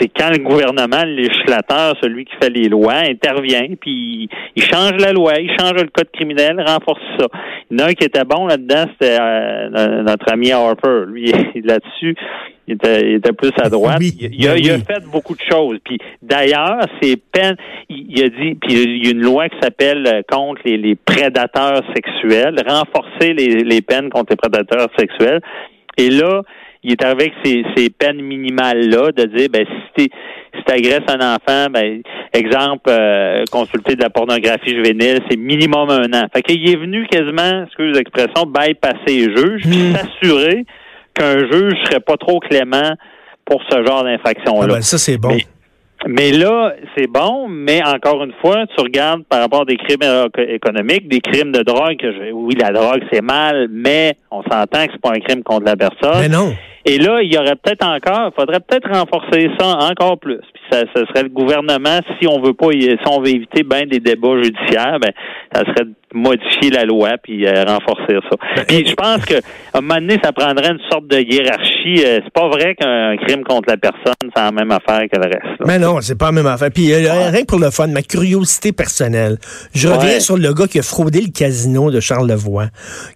c'est 0.00 0.08
quand 0.08 0.30
le 0.30 0.42
gouvernement, 0.42 1.04
le 1.04 1.14
législateur, 1.14 1.94
celui 2.02 2.24
qui 2.24 2.32
fait 2.42 2.50
les 2.50 2.68
lois, 2.68 3.02
intervient, 3.08 3.66
puis 3.80 4.28
il 4.56 4.62
change 4.62 4.94
la 4.98 5.12
loi, 5.12 5.34
il 5.38 5.50
change 5.58 5.82
le 5.82 5.90
code 6.00 6.10
criminel, 6.12 6.62
renforce 6.66 7.02
ça. 7.18 7.26
Il 7.70 7.78
y 7.78 7.82
en 7.82 7.86
a 7.86 7.90
un 7.90 7.92
qui 7.92 8.04
était 8.04 8.24
bon 8.24 8.46
là-dedans, 8.46 8.84
c'était 8.92 9.18
euh, 9.20 10.02
notre 10.02 10.32
ami 10.32 10.50
Harper. 10.50 11.04
Lui, 11.06 11.26
là-dessus, 11.64 12.16
il 12.66 12.74
était, 12.74 13.32
plus 13.32 13.52
à 13.62 13.68
droite. 13.68 13.98
il, 14.00 14.48
a, 14.48 14.78
fait 14.78 15.04
beaucoup 15.10 15.34
de 15.34 15.42
choses. 15.50 15.78
Puis 15.84 15.98
d'ailleurs, 16.22 16.80
ces 17.02 17.16
peines, 17.16 17.56
il, 17.88 18.22
a 18.22 18.28
dit, 18.28 18.54
puis 18.54 18.74
il 18.74 19.04
y 19.04 19.08
a 19.08 19.10
une 19.10 19.22
loi 19.22 19.48
qui 19.48 19.56
s'appelle 19.60 20.06
euh, 20.06 20.22
contre 20.28 20.62
les, 20.64 20.94
prédateurs 20.94 21.82
sexuels, 21.94 22.56
renforcer 22.66 23.32
les, 23.32 23.62
les 23.64 23.82
peines 23.82 24.08
contre 24.10 24.32
les 24.32 24.36
prédateurs 24.36 24.88
sexuels. 24.98 25.40
Et 25.96 26.10
là, 26.10 26.42
il 26.82 26.92
est 26.92 27.04
avec 27.04 27.32
ces, 27.44 27.62
ces 27.76 27.90
peines 27.90 28.22
minimales-là 28.22 29.12
de 29.12 29.24
dire, 29.24 29.48
ben, 29.52 29.66
si 29.96 30.08
tu 30.08 30.10
si 30.54 30.72
agresses 30.72 31.08
un 31.08 31.34
enfant, 31.34 31.70
ben, 31.70 32.02
exemple, 32.32 32.88
euh, 32.88 33.44
consulter 33.50 33.96
de 33.96 34.02
la 34.02 34.10
pornographie 34.10 34.70
juvénile, 34.70 35.20
c'est 35.30 35.36
minimum 35.36 35.90
un 35.90 36.12
an. 36.12 36.26
Fait 36.32 36.42
qu'il 36.42 36.68
est 36.68 36.76
venu 36.76 37.06
quasiment, 37.06 37.64
excuse 37.64 37.96
l'expression, 37.96 38.46
bypasser 38.46 38.96
les 39.06 39.36
juges, 39.36 39.62
puis 39.62 39.78
hmm. 39.78 39.94
s'assurer 39.94 40.64
qu'un 41.14 41.38
juge 41.50 41.74
serait 41.84 42.00
pas 42.00 42.16
trop 42.16 42.40
clément 42.40 42.94
pour 43.44 43.62
ce 43.68 43.84
genre 43.84 44.04
d'infraction-là. 44.04 44.66
Ah 44.70 44.74
ben, 44.74 44.82
ça, 44.82 44.98
c'est 44.98 45.18
bon. 45.18 45.30
Mais 45.30 45.44
là, 46.06 46.72
c'est 46.96 47.06
bon, 47.06 47.48
mais 47.48 47.80
encore 47.84 48.24
une 48.24 48.32
fois, 48.40 48.64
tu 48.74 48.82
regardes 48.82 49.24
par 49.24 49.40
rapport 49.40 49.62
à 49.62 49.64
des 49.64 49.76
crimes 49.76 50.00
économiques, 50.38 51.08
des 51.08 51.20
crimes 51.20 51.52
de 51.52 51.62
drogue, 51.62 51.96
que 51.98 52.32
oui, 52.32 52.54
la 52.58 52.70
drogue, 52.70 53.02
c'est 53.12 53.22
mal, 53.22 53.68
mais 53.70 54.14
on 54.30 54.42
s'entend 54.42 54.86
que 54.86 54.92
c'est 54.92 55.00
pas 55.00 55.12
un 55.12 55.20
crime 55.20 55.42
contre 55.42 55.66
la 55.66 55.76
personne. 55.76 56.20
Mais 56.20 56.28
non. 56.28 56.54
Et 56.86 56.98
là, 56.98 57.20
il 57.22 57.32
y 57.32 57.36
aurait 57.36 57.56
peut-être 57.56 57.86
encore, 57.86 58.32
il 58.32 58.40
faudrait 58.40 58.60
peut-être 58.60 58.88
renforcer 58.88 59.50
ça 59.58 59.76
encore 59.90 60.18
plus. 60.18 60.40
Puis 60.54 60.62
ça, 60.70 60.80
ça 60.94 61.06
serait 61.06 61.24
le 61.24 61.28
gouvernement, 61.28 62.00
si 62.18 62.26
on 62.26 62.40
veut 62.40 62.54
pas, 62.54 62.70
si 62.72 62.98
on 63.06 63.20
veut 63.20 63.28
éviter 63.28 63.62
bien 63.62 63.84
des 63.84 64.00
débats 64.00 64.42
judiciaires, 64.42 64.98
ben, 64.98 65.10
ça 65.52 65.60
serait 65.60 65.86
modifier 66.14 66.70
la 66.70 66.84
loi 66.84 67.10
puis 67.22 67.46
euh, 67.46 67.64
renforcer 67.64 68.18
ça. 68.30 68.36
Ben, 68.56 68.64
Puis 68.66 68.86
je 68.86 68.94
pense 68.94 69.24
que 69.24 69.34
à 69.34 69.78
un 69.78 69.80
moment 69.80 70.00
donné, 70.00 70.18
ça 70.22 70.32
prendrait 70.32 70.70
une 70.70 70.80
sorte 70.90 71.06
de 71.06 71.18
hiérarchie. 71.18 72.04
Euh, 72.04 72.20
c'est 72.24 72.32
pas 72.32 72.48
vrai 72.48 72.74
qu'un 72.74 73.16
crime 73.16 73.44
contre 73.44 73.68
la 73.70 73.76
personne, 73.76 74.14
c'est 74.34 74.42
la 74.42 74.50
même 74.52 74.70
affaire 74.70 75.02
que 75.12 75.16
le 75.18 75.24
reste. 75.26 75.60
là. 75.60 75.66
Mais 75.66 75.78
non, 75.78 76.00
c'est 76.00 76.16
pas 76.18 76.26
la 76.26 76.32
même 76.32 76.46
affaire. 76.46 76.70
Puis 76.74 76.92
euh, 76.92 76.98
rien 77.30 77.42
que 77.42 77.46
pour 77.46 77.58
le 77.60 77.70
fun, 77.70 77.86
ma 77.88 78.02
curiosité 78.02 78.72
personnelle. 78.72 79.38
Je 79.74 79.88
reviens 79.88 80.20
sur 80.20 80.36
le 80.36 80.52
gars 80.52 80.66
qui 80.66 80.78
a 80.78 80.82
fraudé 80.82 81.20
le 81.20 81.30
casino 81.30 81.90
de 81.90 82.00
Charlevoix, 82.00 82.66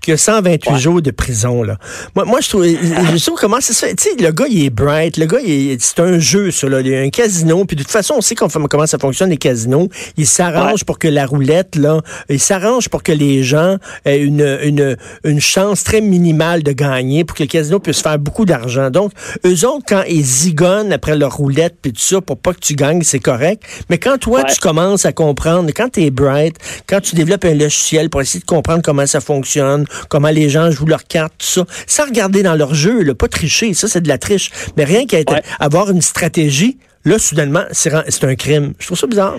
qui 0.01 0.13
a 0.13 0.17
128 0.17 0.71
Ouais. 0.71 0.79
jours 0.79 1.03
de 1.03 1.11
prison. 1.11 1.63
Là. 1.63 1.77
Moi, 2.15 2.25
moi 2.25 2.41
je 2.41 2.49
trouve, 2.49 2.65
je 2.65 3.25
trouve 3.27 3.39
comment 3.39 3.59
c'est 3.61 3.73
ça. 3.75 3.87
Tu 3.89 3.95
sais, 3.99 4.11
le 4.23 4.31
gars, 4.33 4.47
il 4.49 4.65
est 4.67 4.71
bright. 4.71 5.17
Le 5.19 5.27
gars, 5.27 5.39
c'est 5.79 6.01
un 6.01 6.19
jeu, 6.19 6.51
ça. 6.51 6.69
Là. 6.69 6.81
Il 6.81 6.89
y 6.89 6.95
a 6.97 7.01
un 7.01 7.11
casino. 7.11 7.65
Puis 7.65 7.77
de 7.77 7.83
toute 7.83 7.91
façon, 7.91 8.15
on 8.19 8.21
sait 8.21 8.35
comment 8.35 8.87
ça 8.87 8.99
fonctionne 8.99 9.31
les 9.31 9.37
casinos. 9.37 9.89
Il 10.17 10.27
s'arrange 10.27 10.85
pour 10.85 10.99
que 10.99 11.09
la 11.09 11.27
roulette, 11.27 11.77
là, 11.77 12.01
il 12.29 12.41
s'arrange 12.41 12.84
pour 12.89 13.03
que 13.03 13.13
les 13.13 13.43
gens 13.43 13.77
aient 14.05 14.19
une, 14.21 14.59
une, 14.63 14.97
une 15.25 15.41
chance 15.41 15.85
très 15.85 16.01
minimale 16.01 16.63
de 16.63 16.73
gagner, 16.73 17.25
pour 17.25 17.37
que 17.37 17.43
le 17.43 17.49
casino 17.49 17.79
puisse 17.79 18.03
faire 18.03 18.19
beaucoup 18.19 18.45
d'argent. 18.45 18.91
Donc, 18.91 19.13
eux 19.47 19.67
autres, 19.67 19.85
quand 19.89 20.03
ils 20.09 20.23
zigonnent 20.25 20.93
après 20.93 21.17
leur 21.17 21.37
roulette, 21.37 21.77
puis 21.81 21.93
tout 21.93 22.01
ça, 22.01 22.21
pour 22.21 22.39
pas 22.39 22.53
que 22.55 22.61
tu 22.61 22.75
gagnes, 22.75 23.03
c'est 23.03 23.19
correct. 23.19 23.63
Mais 23.91 23.99
quand 23.99 24.19
toi, 24.19 24.41
Ouais. 24.41 24.53
tu 24.53 24.61
commences 24.61 25.05
à 25.07 25.13
comprendre, 25.13 25.71
quand 25.75 25.91
tu 25.93 26.03
es 26.03 26.11
bright, 26.11 26.57
quand 26.87 27.01
tu 27.01 27.15
développes 27.15 27.45
un 27.45 27.55
logiciel 27.55 28.11
pour 28.11 28.21
essayer 28.21 28.41
de 28.41 28.45
comprendre 28.47 28.83
comment 28.83 29.07
ça 29.07 29.21
fonctionne, 29.21 29.85
comment 30.09 30.29
les 30.31 30.49
gens 30.49 30.71
jouent 30.71 30.87
leurs 30.87 31.05
cartes, 31.05 31.35
tout 31.39 31.47
ça, 31.47 31.65
sans 31.87 32.05
regarder 32.07 32.43
dans 32.43 32.55
leur 32.55 32.75
jeu, 32.75 33.03
là, 33.03 33.15
pas 33.15 33.29
tricher, 33.29 33.75
ça 33.75 33.89
c'est 33.89 34.01
de 34.01 34.09
la 34.09 34.19
triche, 34.19 34.51
mais 34.77 34.85
rien 34.85 35.07
qu'à 35.07 35.19
Ouais. 35.19 35.43
avoir 35.61 35.91
une 35.91 36.03
stratégie, 36.03 36.79
là, 37.05 37.19
soudainement, 37.19 37.65
c'est 37.73 38.25
un 38.25 38.35
crime. 38.35 38.75
Je 38.79 38.87
trouve 38.87 38.99
ça 38.99 39.07
bizarre. 39.07 39.39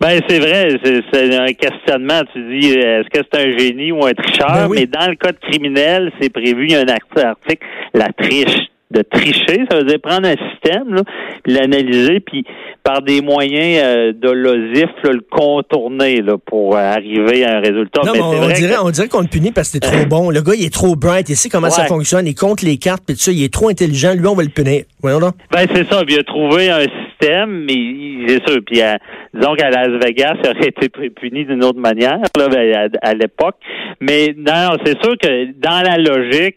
Ben 0.00 0.20
c'est 0.28 0.38
vrai, 0.38 0.68
c'est 1.12 1.34
un 1.38 1.52
questionnement. 1.54 2.20
Tu 2.32 2.60
dis 2.60 2.68
est-ce 2.74 3.08
que 3.08 3.24
c'est 3.32 3.40
un 3.46 3.56
génie 3.58 3.92
ou 3.92 4.04
un 4.04 4.12
tricheur? 4.12 4.48
Ben 4.48 4.68
oui. 4.68 4.76
Mais 4.80 4.86
dans 4.86 5.08
le 5.08 5.16
code 5.16 5.38
criminel, 5.40 6.12
c'est 6.20 6.30
prévu. 6.30 6.66
Il 6.66 6.72
y 6.72 6.76
a 6.76 6.80
un 6.80 6.88
art- 6.88 7.24
article, 7.30 7.66
la 7.94 8.08
triche, 8.12 8.66
de 8.92 9.02
tricher, 9.02 9.64
ça 9.68 9.78
veut 9.78 9.84
dire 9.84 9.98
prendre 10.00 10.28
un 10.28 10.34
système, 10.50 10.94
là, 10.94 11.02
puis 11.42 11.52
l'analyser, 11.54 12.20
puis 12.20 12.44
par 12.84 13.02
des 13.02 13.20
moyens 13.20 13.82
euh, 13.84 14.12
dolosifs, 14.12 14.94
là, 15.02 15.10
le 15.12 15.22
contourner 15.28 16.22
là, 16.22 16.36
pour 16.38 16.76
euh, 16.76 16.78
arriver 16.78 17.44
à 17.44 17.56
un 17.56 17.60
résultat. 17.60 18.02
Non, 18.06 18.12
Mais 18.14 18.20
on, 18.20 18.48
c'est 18.48 18.54
dirait, 18.60 18.74
que- 18.74 18.80
on 18.84 18.90
dirait 18.90 19.08
qu'on 19.08 19.22
le 19.22 19.26
punit 19.26 19.50
parce 19.50 19.72
que 19.72 19.78
t'es 19.78 19.86
trop 19.88 20.06
bon. 20.06 20.30
Le 20.30 20.40
gars, 20.40 20.52
il 20.56 20.64
est 20.64 20.72
trop 20.72 20.94
bright, 20.94 21.28
il 21.28 21.34
sait 21.36 21.48
comment 21.48 21.68
ça 21.70 21.86
fonctionne, 21.86 22.26
il 22.28 22.34
compte 22.36 22.62
les 22.62 22.76
cartes, 22.76 23.02
puis 23.04 23.16
tout 23.16 23.22
ça, 23.22 23.32
il 23.32 23.42
est 23.42 23.52
trop 23.52 23.68
intelligent. 23.70 24.12
Lui, 24.14 24.26
on 24.28 24.34
va 24.36 24.44
le 24.44 24.50
punir. 24.50 24.84
Voyons 25.02 25.18
donc. 25.18 25.34
Ben 25.50 25.66
c'est 25.74 25.88
ça, 25.92 26.04
puis 26.04 26.14
il 26.14 26.20
a 26.20 26.24
trouvé 26.24 26.70
un 26.70 26.84
système, 27.10 27.64
mais 27.64 27.74
il- 27.74 28.24
c'est 28.28 28.48
sûr. 28.48 28.60
Puis 28.64 28.80
à- 28.82 28.98
disons 29.34 29.54
qu'à 29.56 29.70
Las 29.70 29.88
Vegas, 30.04 30.36
ça 30.44 30.50
aurait 30.52 30.68
été 30.68 30.88
pu- 30.88 31.10
puni 31.10 31.44
d'une 31.44 31.64
autre 31.64 31.80
manière 31.80 32.18
là, 32.38 32.48
ben, 32.48 32.72
à, 33.02 33.08
à 33.08 33.14
l'époque. 33.14 33.56
Mais 34.00 34.32
non, 34.36 34.76
c'est 34.84 34.96
sûr 35.02 35.16
que 35.20 35.52
dans 35.58 35.82
la 35.84 35.96
logique, 35.98 36.56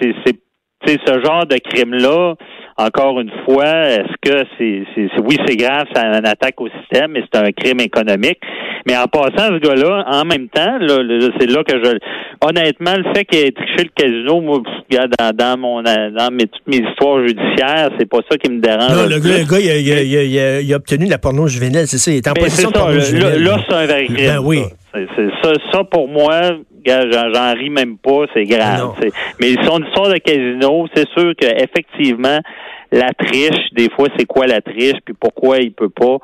c'est 0.00 0.12
c'est 0.24 0.36
sais, 0.86 0.98
ce 1.06 1.20
genre 1.24 1.46
de 1.46 1.56
crime-là. 1.56 2.34
Encore 2.76 3.20
une 3.20 3.30
fois, 3.44 3.86
est-ce 3.86 4.14
que 4.20 4.44
c'est, 4.58 4.84
c'est, 4.94 5.08
oui, 5.20 5.36
c'est 5.46 5.56
grave, 5.56 5.86
c'est 5.94 6.04
une 6.04 6.26
attaque 6.26 6.60
au 6.60 6.68
système, 6.68 7.12
mais 7.12 7.22
c'est 7.32 7.38
un 7.38 7.52
crime 7.52 7.80
économique. 7.80 8.40
Mais 8.86 8.96
en 8.96 9.06
passant, 9.06 9.48
ce 9.48 9.58
gars-là, 9.60 10.04
en 10.06 10.24
même 10.24 10.48
temps, 10.48 10.78
là, 10.78 10.98
c'est 11.40 11.46
là 11.50 11.62
que 11.64 11.82
je, 11.82 11.96
honnêtement, 12.46 12.94
le 12.96 13.04
fait 13.14 13.24
qu'il 13.24 13.38
ait 13.40 13.50
triché 13.52 13.84
le 13.84 13.90
casino, 13.94 14.40
moi, 14.40 14.60
dans, 15.18 15.30
dans 15.34 15.58
mon, 15.58 15.82
dans 15.82 16.28
mes, 16.32 16.46
toutes 16.46 16.66
mes 16.66 16.86
histoires 16.88 17.26
judiciaires, 17.26 17.88
c'est 17.98 18.08
pas 18.08 18.18
ça 18.30 18.36
qui 18.36 18.50
me 18.50 18.60
dérange. 18.60 18.90
Non, 18.90 19.04
le 19.08 19.18
gars, 19.20 19.38
le 19.38 19.50
gars, 19.50 19.58
il, 19.60 19.70
a, 19.70 19.78
il 19.78 19.92
a- 19.92 20.02
il 20.02 20.38
a- 20.38 20.60
il 20.60 20.72
a- 20.72 20.76
obtenu 20.76 21.06
la 21.06 21.18
porno 21.18 21.46
juvénile, 21.48 21.86
c'est 21.86 21.98
ça. 21.98 22.10
Il 22.10 22.18
est 22.18 22.28
en 22.28 22.32
Mais 22.36 22.44
de 22.44 22.48
ça, 22.50 22.70
porno 22.70 22.92
là, 22.94 23.00
juvénile. 23.00 23.42
là, 23.44 23.56
c'est 23.68 23.74
un 23.74 23.86
vrai 23.86 24.04
crime. 24.06 24.16
Ben 24.16 24.38
oui. 24.42 24.62
ça. 24.92 25.00
Ça, 25.42 25.52
ça, 25.72 25.84
pour 25.84 26.06
moi, 26.08 26.40
j'en, 26.86 27.54
ris 27.54 27.70
même 27.70 27.96
pas, 27.98 28.26
c'est 28.34 28.44
grave. 28.44 28.92
Mais 29.40 29.54
son 29.64 29.82
histoire 29.82 30.08
de 30.10 30.18
casino, 30.18 30.86
c'est 30.94 31.08
sûr 31.16 31.32
qu'effectivement, 31.38 32.38
la 32.94 33.12
triche, 33.12 33.72
des 33.72 33.88
fois, 33.90 34.08
c'est 34.18 34.24
quoi 34.24 34.46
la 34.46 34.60
triche, 34.60 34.98
puis 35.04 35.14
pourquoi 35.18 35.58
il 35.58 35.72
peut 35.72 35.88
pas. 35.90 36.18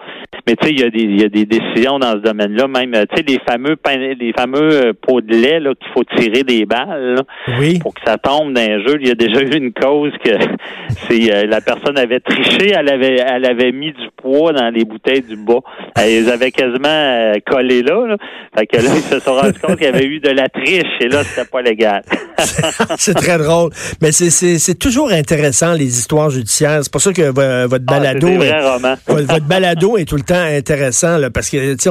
Mais 0.47 0.55
tu 0.57 0.67
sais, 0.69 0.73
il 0.73 0.81
y 0.81 0.85
a 0.85 0.91
des 0.91 1.01
il 1.03 1.21
y 1.21 1.25
a 1.25 1.29
des 1.29 1.45
décisions 1.45 1.99
dans 1.99 2.13
ce 2.13 2.19
domaine-là, 2.19 2.69
même 2.69 2.95
euh, 2.95 3.05
tu 3.11 3.17
sais, 3.17 3.25
les 3.27 3.39
fameux 3.49 3.77
pain- 3.77 3.97
les 4.19 4.33
fameux 4.37 4.71
euh, 4.87 4.93
pots 4.93 5.21
de 5.21 5.35
lait 5.35 5.59
là, 5.61 5.73
qu'il 5.75 5.93
faut 5.93 6.05
tirer 6.17 6.45
des 6.45 6.65
balles. 6.67 7.15
là 7.17 7.23
Oui. 7.59 7.79
pour 7.81 7.95
que 7.95 8.01
ça 8.07 8.17
tombe 8.19 8.53
dans 8.55 8.61
un 8.61 8.79
jeu. 8.87 8.99
Il 9.01 9.09
y 9.09 9.11
a 9.11 9.15
déjà 9.15 9.41
eu 9.43 9.51
une 9.57 9.73
cause 9.73 10.13
que 10.25 10.31
c'est 11.09 11.33
euh, 11.35 11.47
la 11.47 11.61
personne 11.61 11.99
avait 11.99 12.21
triché, 12.21 12.73
elle 12.77 12.89
avait 12.89 13.17
elle 13.21 13.45
avait 13.47 13.73
mis 13.73 13.93
du 13.93 14.09
poids 14.17 14.53
dans 14.53 14.71
les 14.71 14.85
bouteilles 14.85 15.23
du 15.23 15.37
bas. 15.37 15.61
Elle 15.97 16.25
les 16.25 16.29
avait 16.31 16.51
quasiment 16.53 16.89
euh, 16.89 17.35
collées 17.47 17.83
là, 17.83 18.07
là. 18.07 18.17
Fait 18.57 18.67
que 18.67 18.77
là, 18.77 18.91
ils 18.95 19.03
se 19.03 19.19
sont 19.21 19.35
rendus 19.35 19.59
compte 19.61 19.77
qu'il 19.77 19.87
y 19.87 19.89
avait 19.89 20.07
eu 20.07 20.21
de 20.21 20.31
la 20.31 20.49
triche 20.49 20.85
et 21.01 21.09
là, 21.09 21.23
c'était 21.25 21.49
pas 21.49 21.63
légal. 21.63 22.03
c'est 22.97 23.15
très 23.15 23.39
drôle. 23.39 23.71
Mais 24.01 24.13
c'est- 24.13 24.31
c'est 24.31 24.59
c'est 24.59 24.79
toujours 24.79 25.11
intéressant, 25.11 25.73
les 25.73 25.99
histoires 25.99 26.31
judiciaires. 26.31 26.60
C'est 26.83 26.91
pour 26.93 27.01
ça 27.01 27.13
que 27.13 27.23
vo- 27.23 27.69
votre 27.69 27.85
Ah, 27.89 27.99
balado. 27.99 28.29
est- 28.29 28.93
votre, 29.09 29.45
balado 29.47 29.97
est 29.99 30.05
tout 30.05 30.17
le 30.17 30.23
temps 30.23 30.35
intéressant 30.41 31.19
là, 31.19 31.31
parce 31.31 31.49
que 31.51 31.75
tu 31.75 31.91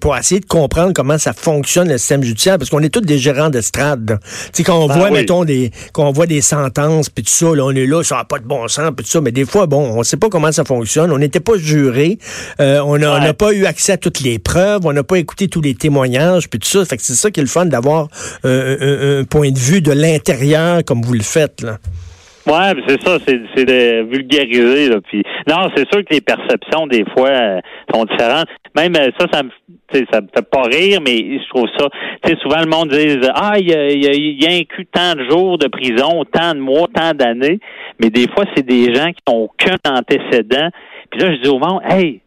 pour 0.00 0.16
essayer 0.16 0.40
de 0.40 0.46
comprendre 0.46 0.92
comment 0.92 1.18
ça 1.18 1.32
fonctionne 1.32 1.88
le 1.88 1.98
système 1.98 2.22
judiciaire 2.22 2.58
parce 2.58 2.70
qu'on 2.70 2.82
est 2.82 2.88
tous 2.88 3.00
des 3.00 3.18
gérants 3.18 3.48
d'estrade. 3.50 4.18
Tu 4.22 4.28
sais 4.52 4.62
quand 4.64 4.78
on 4.78 4.88
Ben 4.88 4.94
voit 4.98 5.08
oui. 5.10 5.18
mettons 5.18 5.44
des 5.44 5.70
qu'on 5.92 6.10
voit 6.12 6.26
des 6.26 6.40
sentences 6.40 7.08
puis 7.10 7.24
tout 7.24 7.30
ça 7.30 7.54
là, 7.54 7.64
on 7.64 7.70
est 7.72 7.86
là 7.86 8.02
ça 8.02 8.16
n'a 8.16 8.24
pas 8.24 8.38
de 8.38 8.44
bon 8.44 8.66
sens 8.68 8.90
puis 8.96 9.04
tout 9.04 9.10
ça 9.10 9.20
mais 9.20 9.32
des 9.32 9.44
fois 9.44 9.66
bon 9.66 9.92
on 9.96 10.02
sait 10.02 10.16
pas 10.16 10.28
comment 10.28 10.52
ça 10.52 10.64
fonctionne, 10.64 11.10
on 11.12 11.18
n'était 11.18 11.40
pas 11.40 11.56
juré, 11.56 12.18
euh, 12.60 12.80
on 12.84 12.98
n'a 12.98 13.18
Ouais. 13.20 13.32
pas 13.32 13.52
eu 13.52 13.66
accès 13.66 13.92
à 13.92 13.96
toutes 13.96 14.20
les 14.20 14.38
preuves, 14.38 14.80
on 14.84 14.92
n'a 14.92 15.02
pas 15.02 15.16
écouté 15.16 15.48
tous 15.48 15.60
les 15.60 15.74
témoignages 15.74 16.48
puis 16.48 16.58
tout 16.58 16.68
ça, 16.68 16.84
fait 16.84 16.96
que 16.96 17.02
c'est 17.02 17.14
ça 17.14 17.30
qui 17.30 17.40
est 17.40 17.42
le 17.42 17.48
fun 17.48 17.66
d'avoir 17.66 18.08
euh, 18.44 19.18
un, 19.18 19.20
un 19.20 19.24
point 19.24 19.50
de 19.50 19.58
vue 19.58 19.80
de 19.80 19.92
l'intérieur 19.92 20.84
comme 20.84 21.02
vous 21.02 21.14
le 21.14 21.22
faites 21.22 21.62
là. 21.62 21.78
Ouais, 22.48 22.72
c'est 22.86 23.02
ça, 23.02 23.18
c'est, 23.26 23.40
c'est 23.54 23.64
de 23.66 24.04
vulgariser. 24.10 24.88
Là, 24.88 25.00
puis 25.06 25.22
non, 25.46 25.68
c'est 25.76 25.86
sûr 25.92 26.02
que 26.02 26.14
les 26.14 26.22
perceptions 26.22 26.86
des 26.86 27.04
fois 27.14 27.28
euh, 27.28 27.60
sont 27.92 28.04
différentes. 28.04 28.46
Même 28.74 28.94
euh, 28.96 29.10
ça, 29.18 29.26
ça 29.30 29.42
me, 29.42 29.50
ça 30.10 30.20
me 30.22 30.28
fait 30.34 30.50
pas 30.50 30.62
rire, 30.62 31.00
mais 31.04 31.18
je 31.18 31.48
trouve 31.50 31.68
ça. 31.78 31.88
Sais, 32.24 32.36
souvent 32.40 32.60
le 32.60 32.70
monde 32.70 32.88
dit 32.88 33.18
ah, 33.34 33.58
il 33.58 33.68
y 33.68 33.74
a, 33.74 33.90
y 33.90 34.06
a, 34.06 34.12
y 34.14 34.46
a 34.46 34.58
inclus 34.58 34.86
tant 34.86 35.14
de 35.14 35.28
jours 35.28 35.58
de 35.58 35.68
prison, 35.68 36.24
tant 36.32 36.54
de 36.54 36.60
mois, 36.60 36.88
tant 36.94 37.12
d'années. 37.12 37.60
Mais 38.00 38.08
des 38.08 38.28
fois, 38.28 38.44
c'est 38.56 38.66
des 38.66 38.94
gens 38.94 39.08
qui 39.08 39.22
n'ont 39.28 39.44
aucun 39.44 39.76
antécédent. 39.86 40.70
Puis 41.10 41.20
là, 41.20 41.34
je 41.34 41.42
dis 41.42 41.48
au 41.50 41.58
monde, 41.58 41.82
hey, 41.90 42.22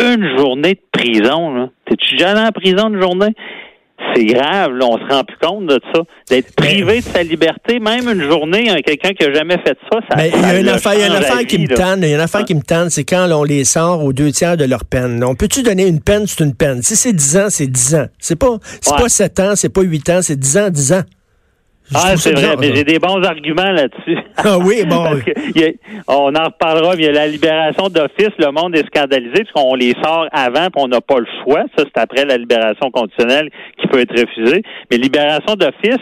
une 0.00 0.36
journée 0.36 0.74
de 0.74 0.80
prison, 0.92 1.54
là. 1.54 1.70
T'es-tu 1.86 2.22
allé 2.22 2.40
en 2.40 2.50
prison 2.50 2.88
une 2.88 3.00
journée? 3.00 3.32
C'est 4.14 4.24
grave, 4.24 4.72
là, 4.74 4.86
on 4.86 4.98
se 4.98 5.12
rend 5.12 5.24
plus 5.24 5.36
compte 5.42 5.66
de 5.66 5.80
ça. 5.92 6.00
D'être 6.30 6.54
privé 6.54 7.00
de 7.00 7.04
sa 7.04 7.22
liberté, 7.22 7.78
même 7.80 8.08
une 8.08 8.22
journée, 8.30 8.70
hein, 8.70 8.76
quelqu'un 8.84 9.12
qui 9.12 9.24
a 9.24 9.32
jamais 9.32 9.56
fait 9.58 9.76
ça, 9.90 9.98
ça 10.08 10.16
Mais 10.16 10.30
il 10.34 10.40
y 10.40 10.44
a 10.44 10.60
une 10.60 10.68
affaire, 10.68 10.94
il 10.94 11.00
y 11.00 11.02
a 11.02 11.06
une 11.06 11.12
change 11.12 11.22
la 11.22 11.28
affaire 11.32 11.46
qui 11.46 11.58
me 11.58 11.68
tanne, 11.68 12.00
il 12.02 12.08
y 12.08 12.12
a 12.12 12.14
une 12.16 12.20
affaire 12.20 12.44
qui 12.44 12.54
me 12.54 12.62
tanne, 12.62 12.90
c'est 12.90 13.04
quand 13.04 13.26
là, 13.26 13.38
on 13.38 13.44
les 13.44 13.64
sort 13.64 14.04
aux 14.04 14.12
deux 14.12 14.30
tiers 14.32 14.56
de 14.56 14.64
leur 14.64 14.84
peine. 14.84 15.22
On 15.24 15.34
peut-tu 15.34 15.62
donner 15.62 15.86
une 15.86 16.00
peine, 16.00 16.26
c'est 16.26 16.44
une 16.44 16.54
peine. 16.54 16.82
Si 16.82 16.96
c'est 16.96 17.12
10 17.12 17.36
ans, 17.38 17.46
c'est 17.50 17.66
10 17.66 17.94
ans. 17.96 18.06
C'est 18.18 18.36
pas, 18.36 18.58
c'est 18.80 18.92
Ouais. 18.92 18.98
pas 19.02 19.08
7 19.08 19.40
ans, 19.40 19.52
c'est 19.56 19.68
pas 19.68 19.82
8 19.82 20.10
ans, 20.10 20.20
c'est 20.22 20.38
10 20.38 20.58
ans, 20.58 20.70
10 20.70 20.92
ans. 20.92 21.02
Je 21.90 21.96
Ah, 21.96 22.16
c'est 22.16 22.32
vrai, 22.32 22.40
bizarre, 22.42 22.56
mais 22.60 22.74
j'ai 22.74 22.84
des 22.84 22.98
bons 22.98 23.22
arguments 23.22 23.70
là-dessus. 23.70 24.16
Ah 24.36 24.58
oui, 24.58 24.84
bon. 24.86 25.04
Parce 25.04 25.22
que 25.22 25.30
a- 25.32 25.72
on 26.08 26.34
en 26.34 26.44
reparlera, 26.44 26.96
mais 26.96 27.02
il 27.02 27.06
y 27.06 27.08
a 27.08 27.12
la 27.12 27.26
libération 27.28 27.88
d'office, 27.88 28.30
le 28.38 28.50
monde 28.52 28.74
est 28.76 28.86
scandalisé 28.86 29.44
parce 29.44 29.52
qu'on 29.52 29.74
les 29.74 29.92
sort 30.02 30.26
avant 30.32 30.66
puis 30.70 30.82
on 30.82 30.88
n'a 30.88 31.00
pas 31.00 31.18
le 31.18 31.26
choix. 31.42 31.62
Ça, 31.76 31.84
c'est 31.84 32.00
après 32.00 32.24
la 32.24 32.36
libération 32.38 32.90
conditionnelle 32.90 33.50
qui 33.80 33.86
peut 33.88 34.00
être 34.00 34.18
refusée. 34.18 34.62
Mais 34.90 34.96
libération 34.96 35.54
d'office, 35.56 36.00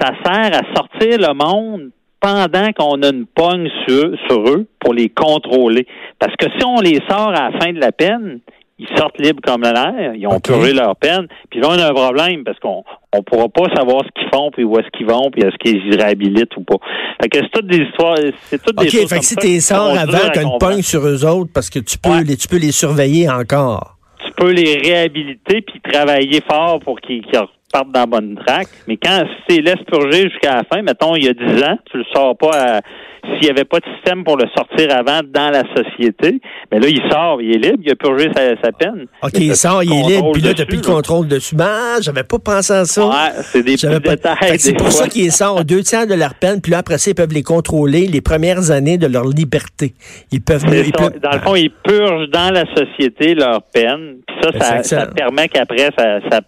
ça 0.00 0.10
sert 0.24 0.54
à 0.60 0.74
sortir 0.74 1.18
le 1.18 1.32
monde 1.34 1.90
pendant 2.20 2.72
qu'on 2.72 3.02
a 3.02 3.08
une 3.08 3.26
pogne 3.26 3.68
sur, 3.86 4.10
sur 4.28 4.40
eux 4.48 4.66
pour 4.80 4.92
les 4.94 5.08
contrôler. 5.08 5.86
Parce 6.18 6.34
que 6.36 6.46
si 6.58 6.64
on 6.64 6.80
les 6.80 7.00
sort 7.08 7.28
à 7.28 7.50
la 7.50 7.58
fin 7.60 7.72
de 7.72 7.80
la 7.80 7.92
peine, 7.92 8.40
ils 8.78 8.88
sortent 8.96 9.18
libres 9.18 9.40
comme 9.44 9.62
l'air, 9.62 10.14
ils 10.14 10.26
ont 10.26 10.36
OK. 10.36 10.44
purgé 10.44 10.72
leur 10.74 10.94
peine, 10.96 11.26
puis 11.50 11.60
là 11.60 11.68
on 11.70 11.78
a 11.78 11.88
un 11.90 11.94
problème 11.94 12.44
parce 12.44 12.58
qu'on 12.58 12.84
on 13.16 13.22
pourra 13.22 13.48
pas 13.48 13.74
savoir 13.74 14.02
ce 14.04 14.20
qu'ils 14.20 14.28
font, 14.32 14.50
puis 14.50 14.64
où 14.64 14.78
est-ce 14.78 14.88
qu'ils 14.96 15.06
vont, 15.06 15.30
puis 15.30 15.42
est-ce 15.42 15.56
qu'ils 15.56 15.94
réhabilitent 15.98 16.54
ou 16.58 16.62
pas. 16.64 16.76
Fait 17.22 17.28
que 17.28 17.38
c'est 17.38 17.50
toutes 17.52 17.66
des 17.68 17.78
histoires, 17.84 18.16
c'est 18.44 18.62
toutes 18.62 18.76
des 18.76 18.86
OK, 18.86 18.92
choses 18.92 19.08
fait 19.08 19.18
que 19.20 19.24
si 19.24 19.36
t'es 19.36 19.60
sort 19.60 19.96
avant, 19.96 20.18
à 20.18 20.30
t'as 20.30 20.42
une 20.42 20.48
comprendre. 20.50 20.74
pogne 20.74 20.82
sur 20.82 21.06
eux 21.06 21.24
autres 21.24 21.50
parce 21.54 21.70
que 21.70 21.78
tu 21.78 21.96
peux, 21.98 22.10
Ouais. 22.10 22.24
les, 22.24 22.36
tu 22.36 22.48
peux 22.48 22.58
les 22.58 22.72
surveiller 22.72 23.28
encore. 23.30 23.96
Tu 24.24 24.32
peux 24.32 24.50
les 24.52 24.76
réhabiliter 24.76 25.62
puis 25.62 25.80
travailler 25.90 26.42
fort 26.48 26.78
pour 26.80 27.00
qu'ils 27.00 27.22
qu'ils 27.22 27.38
repartent 27.66 27.92
dans 27.92 28.00
la 28.00 28.06
bonne 28.06 28.36
traque. 28.46 28.68
Mais 28.88 28.96
quand 28.96 29.24
les 29.48 29.58
laisses 29.62 29.82
purger 29.90 30.28
jusqu'à 30.30 30.56
la 30.56 30.62
fin, 30.64 30.82
mettons, 30.82 31.14
il 31.16 31.24
y 31.24 31.28
a 31.28 31.32
10 31.34 31.62
ans, 31.62 31.78
tu 31.90 31.98
le 31.98 32.04
sors 32.12 32.36
pas 32.36 32.50
à- 32.76 32.80
s'il 33.24 33.40
n'y 33.42 33.50
avait 33.50 33.64
pas 33.64 33.80
de 33.80 33.84
système 33.96 34.22
pour 34.22 34.36
le 34.36 34.44
sortir 34.56 34.86
avant 34.96 35.20
dans 35.28 35.50
la 35.50 35.64
société, 35.74 36.40
mais 36.70 36.78
là, 36.78 36.86
il 36.86 37.00
sort, 37.10 37.42
il 37.42 37.56
est 37.56 37.58
libre, 37.70 37.82
il 37.84 37.90
a 37.90 37.96
purgé 37.96 38.30
sa, 38.32 38.54
sa 38.62 38.70
peine. 38.70 39.06
OK, 39.20 39.32
Il 39.34 39.56
sort, 39.56 39.82
il 39.82 39.90
est 39.92 40.14
libre, 40.14 40.30
puis 40.30 40.42
là, 40.42 40.52
dessus, 40.52 40.66
plus 40.66 40.76
le 40.76 40.82
contrôle 40.84 41.26
dessus. 41.26 41.56
Ben, 41.56 41.96
j'avais 42.00 42.22
pas 42.22 42.38
pensé 42.38 42.72
à 42.72 42.84
ça. 42.84 43.04
Ouais, 43.04 43.14
c'est 43.42 43.64
des 43.64 43.72
petits 43.74 43.86
pas- 43.88 43.98
détails. 43.98 44.58
C'est 44.60 44.74
pour 44.74 44.82
fois. 44.86 44.90
ça 44.92 45.08
qu'ils 45.08 45.32
sortent 45.32 45.64
deux 45.66 45.82
tiers 45.82 46.06
de 46.06 46.14
leur 46.14 46.34
peine, 46.34 46.60
puis 46.60 46.70
là, 46.70 46.78
après 46.78 46.98
ça, 46.98 47.10
ils 47.10 47.14
peuvent 47.14 47.32
les 47.34 47.42
contrôler 47.42 48.06
les 48.06 48.20
premières 48.20 48.70
années 48.70 48.96
de 48.96 49.08
leur 49.08 49.24
liberté. 49.26 49.94
Ils 50.30 50.40
peuvent... 50.40 50.64
C'est 50.68 50.86
ils 50.86 50.92
peuvent- 50.92 51.18
Dans 51.20 51.32
le 51.32 51.40
fond, 51.40 51.56
ils 51.56 51.70
purgent 51.70 52.28
dans 52.30 52.50
la 52.54 52.64
société 52.76 53.34
leur 53.34 53.60
peine. 53.74 54.18
Puis 54.24 54.36
ça, 54.40 54.50
Ben, 54.52 54.60
c'est 54.60 54.84
ça, 54.84 55.00
ça 55.00 55.06
permet 55.08 55.48
qu'après, 55.48 55.90
ça, 55.98 56.20
ça 56.30 56.40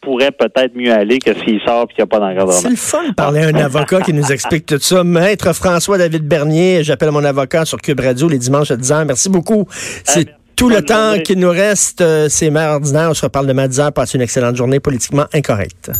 pourrait 0.00 0.32
peut-être 0.32 0.74
mieux 0.74 0.92
aller 0.92 1.18
que 1.18 1.34
s'il 1.34 1.60
sort 1.60 1.84
et 1.84 1.94
qu'il 1.94 1.96
n'y 1.98 2.02
a 2.02 2.06
pas 2.06 2.18
d'encadrement. 2.18 2.52
C'est 2.52 2.70
le 2.70 2.76
fun 2.76 3.08
de 3.08 3.14
parler 3.14 3.42
à 3.42 3.48
un 3.48 3.54
avocat 3.54 4.00
qui 4.00 4.12
nous 4.12 4.32
explique 4.32 4.66
tout 4.66 4.78
ça. 4.78 5.04
Maître 5.04 5.52
François-David 5.52 6.26
Bernier, 6.26 6.82
j'appelle 6.82 7.10
mon 7.10 7.24
avocat 7.24 7.64
sur 7.64 7.78
Cube 7.78 8.00
Radio 8.00 8.28
les 8.28 8.38
dimanches 8.38 8.70
à 8.70 8.76
10h. 8.76 9.04
Merci 9.04 9.28
beaucoup. 9.28 9.66
C'est 10.04 10.28
tout 10.56 10.68
le 10.68 10.82
temps 10.82 11.18
qu'il 11.24 11.38
nous 11.38 11.50
reste. 11.50 12.00
Euh, 12.00 12.28
c'est 12.28 12.54
ordinaire. 12.54 13.08
On 13.10 13.14
se 13.14 13.22
reparle 13.22 13.46
demain 13.46 13.64
à 13.64 13.68
10h. 13.68 13.92
Passez 13.92 14.18
une 14.18 14.22
excellente 14.22 14.56
journée 14.56 14.80
politiquement 14.80 15.24
incorrecte. 15.32 15.90